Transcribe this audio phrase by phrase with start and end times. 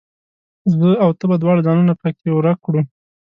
[0.77, 2.81] زه او ته به دواړه ځانونه پکښې ورک کړو